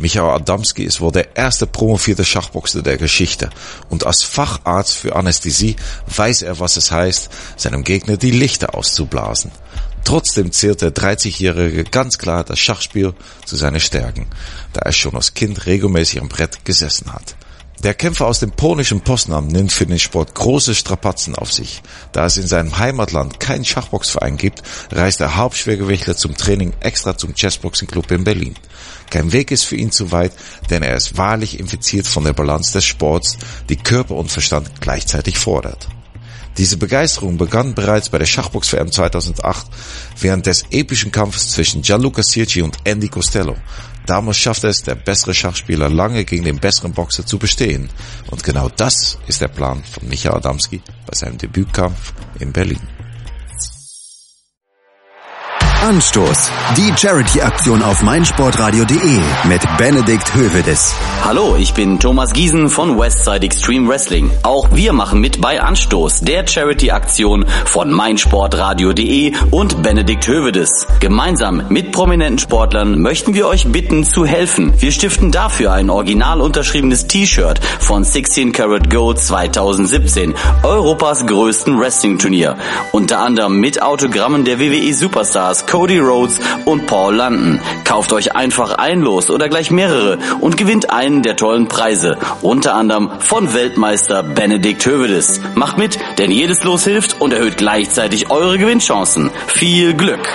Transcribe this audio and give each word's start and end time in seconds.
Michael 0.00 0.30
Adamski 0.30 0.84
ist 0.84 1.00
wohl 1.00 1.12
der 1.12 1.36
erste 1.36 1.66
promovierte 1.66 2.24
Schachboxer 2.24 2.80
der 2.80 2.96
Geschichte 2.96 3.50
und 3.90 4.06
als 4.06 4.22
Facharzt 4.22 4.94
für 4.94 5.14
Anästhesie 5.14 5.76
weiß 6.16 6.42
er, 6.42 6.58
was 6.58 6.78
es 6.78 6.90
heißt, 6.90 7.28
seinem 7.56 7.84
Gegner 7.84 8.16
die 8.16 8.30
Lichter 8.30 8.74
auszublasen. 8.74 9.50
Trotzdem 10.04 10.52
zählt 10.52 10.80
der 10.80 10.94
30-Jährige 10.94 11.84
ganz 11.84 12.16
klar 12.16 12.44
das 12.44 12.58
Schachspiel 12.58 13.12
zu 13.44 13.56
seinen 13.56 13.80
Stärken, 13.80 14.26
da 14.72 14.80
er 14.80 14.92
schon 14.92 15.14
als 15.14 15.34
Kind 15.34 15.66
regelmäßig 15.66 16.22
am 16.22 16.28
Brett 16.28 16.64
gesessen 16.64 17.12
hat. 17.12 17.36
Der 17.82 17.94
Kämpfer 17.94 18.26
aus 18.26 18.40
dem 18.40 18.50
polnischen 18.50 19.00
Postnam 19.00 19.46
nimmt 19.46 19.72
für 19.72 19.86
den 19.86 19.98
Sport 19.98 20.34
große 20.34 20.74
Strapazen 20.74 21.34
auf 21.34 21.50
sich. 21.50 21.80
Da 22.12 22.26
es 22.26 22.36
in 22.36 22.46
seinem 22.46 22.76
Heimatland 22.76 23.40
keinen 23.40 23.64
Schachboxverein 23.64 24.36
gibt, 24.36 24.62
reist 24.92 25.20
der 25.20 25.36
Hauptschwergewichtler 25.36 26.14
zum 26.14 26.36
Training 26.36 26.74
extra 26.80 27.16
zum 27.16 27.34
Chessboxing 27.34 27.88
Club 27.88 28.10
in 28.10 28.24
Berlin. 28.24 28.54
Kein 29.08 29.32
Weg 29.32 29.50
ist 29.50 29.64
für 29.64 29.76
ihn 29.76 29.92
zu 29.92 30.12
weit, 30.12 30.32
denn 30.68 30.82
er 30.82 30.94
ist 30.94 31.16
wahrlich 31.16 31.58
infiziert 31.58 32.06
von 32.06 32.24
der 32.24 32.34
Balance 32.34 32.74
des 32.74 32.84
Sports, 32.84 33.38
die 33.70 33.76
Körper 33.76 34.16
und 34.16 34.30
Verstand 34.30 34.82
gleichzeitig 34.82 35.38
fordert. 35.38 35.88
Diese 36.58 36.76
Begeisterung 36.76 37.38
begann 37.38 37.74
bereits 37.74 38.10
bei 38.10 38.18
der 38.18 38.26
Schachbox-WM 38.26 38.92
2008 38.92 39.66
während 40.20 40.44
des 40.44 40.64
epischen 40.70 41.12
Kampfes 41.12 41.52
zwischen 41.52 41.80
Gianluca 41.80 42.22
Sirci 42.22 42.60
und 42.60 42.76
Andy 42.84 43.08
Costello. 43.08 43.56
Damals 44.10 44.38
schaffte 44.38 44.66
es 44.66 44.82
der 44.82 44.96
bessere 44.96 45.34
Schachspieler 45.34 45.88
lange 45.88 46.24
gegen 46.24 46.42
den 46.42 46.58
besseren 46.58 46.92
Boxer 46.92 47.24
zu 47.24 47.38
bestehen. 47.38 47.88
Und 48.32 48.42
genau 48.42 48.68
das 48.68 49.16
ist 49.28 49.40
der 49.40 49.46
Plan 49.46 49.84
von 49.84 50.08
Michael 50.08 50.34
Adamski 50.34 50.82
bei 51.06 51.16
seinem 51.16 51.38
Debütkampf 51.38 52.12
in 52.40 52.52
Berlin. 52.52 52.80
Anstoß. 55.80 56.50
Die 56.76 56.92
Charity-Aktion 56.94 57.82
auf 57.82 58.02
meinsportradio.de 58.02 59.20
mit 59.44 59.62
Benedikt 59.78 60.34
Hövedes. 60.34 60.92
Hallo, 61.24 61.56
ich 61.56 61.72
bin 61.72 61.98
Thomas 61.98 62.32
Giesen 62.32 62.68
von 62.68 62.98
Westside 62.98 63.46
Extreme 63.46 63.88
Wrestling. 63.88 64.30
Auch 64.42 64.68
wir 64.72 64.92
machen 64.92 65.20
mit 65.20 65.40
bei 65.40 65.60
Anstoß, 65.60 66.20
der 66.20 66.46
Charity-Aktion 66.46 67.46
von 67.64 67.92
meinsportradio.de 67.92 69.32
und 69.52 69.82
Benedikt 69.82 70.26
Hövedes. 70.26 70.86
Gemeinsam 71.00 71.62
mit 71.70 71.92
prominenten 71.92 72.38
Sportlern 72.38 73.00
möchten 73.00 73.32
wir 73.32 73.48
euch 73.48 73.66
bitten 73.72 74.04
zu 74.04 74.26
helfen. 74.26 74.74
Wir 74.76 74.92
stiften 74.92 75.32
dafür 75.32 75.72
ein 75.72 75.88
original 75.88 76.42
unterschriebenes 76.42 77.06
T-Shirt 77.06 77.58
von 77.78 78.04
16 78.04 78.52
Karat 78.52 78.90
Gold 78.90 79.18
2017, 79.18 80.34
Europas 80.62 81.26
größten 81.26 81.80
Wrestling-Turnier. 81.80 82.58
Unter 82.92 83.20
anderem 83.20 83.60
mit 83.60 83.80
Autogrammen 83.80 84.44
der 84.44 84.60
WWE 84.60 84.92
Superstars 84.92 85.64
Cody 85.64 85.98
Rhodes 85.98 86.38
und 86.66 86.86
Paul 86.86 87.16
London. 87.16 87.60
Kauft 87.84 88.12
euch 88.12 88.36
einfach 88.36 88.74
ein 88.74 89.00
Los 89.00 89.30
oder 89.30 89.48
gleich 89.48 89.70
mehrere 89.70 90.18
und 90.40 90.58
gewinnt 90.58 90.90
einen 90.90 91.22
der 91.22 91.36
tollen 91.36 91.66
Preise. 91.66 92.18
Unter 92.42 92.74
anderem 92.74 93.10
von 93.20 93.54
Weltmeister 93.54 94.22
Benedikt 94.22 94.84
Hövedes. 94.84 95.40
Macht 95.54 95.78
mit, 95.78 95.98
denn 96.18 96.30
jedes 96.30 96.62
Los 96.62 96.84
hilft 96.84 97.22
und 97.22 97.32
erhöht 97.32 97.56
gleichzeitig 97.56 98.30
eure 98.30 98.58
Gewinnchancen. 98.58 99.30
Viel 99.46 99.94
Glück! 99.94 100.28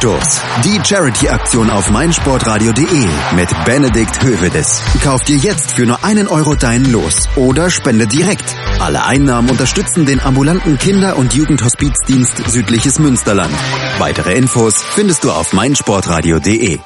Anstoß. 0.00 0.40
Die 0.64 0.80
Charity-Aktion 0.82 1.68
auf 1.68 1.90
meinsportradio.de 1.90 3.06
mit 3.34 3.48
Benedikt 3.66 4.22
Hövedes. 4.22 4.80
Kauft 5.04 5.28
dir 5.28 5.36
jetzt 5.36 5.72
für 5.72 5.84
nur 5.84 6.02
einen 6.02 6.26
Euro 6.26 6.54
dein 6.54 6.90
Los 6.90 7.28
oder 7.36 7.68
spende 7.68 8.06
direkt. 8.06 8.56
Alle 8.78 9.04
Einnahmen 9.04 9.50
unterstützen 9.50 10.06
den 10.06 10.20
ambulanten 10.20 10.78
Kinder- 10.78 11.16
und 11.16 11.34
Jugendhospizdienst 11.34 12.50
Südliches 12.50 12.98
Münsterland. 12.98 13.54
Weitere 13.98 14.34
Infos 14.34 14.82
findest 14.82 15.24
du 15.24 15.32
auf 15.32 15.52
meinsportradio.de. 15.52 16.78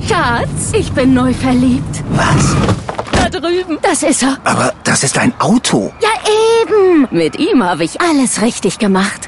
Schatz, 0.00 0.72
ich 0.72 0.90
bin 0.92 1.14
neu 1.14 1.32
verliebt. 1.32 2.02
Was? 2.10 2.56
Da 3.12 3.28
drüben. 3.28 3.78
Das 3.82 4.02
ist 4.02 4.24
er. 4.24 4.36
Aber 4.42 4.74
das 4.82 5.04
ist 5.04 5.16
ein 5.16 5.32
Auto. 5.38 5.92
Ja, 6.02 6.08
eben. 6.62 7.06
Mit 7.12 7.38
ihm 7.38 7.62
habe 7.62 7.84
ich 7.84 8.00
alles 8.00 8.42
richtig 8.42 8.78
gemacht. 8.78 9.27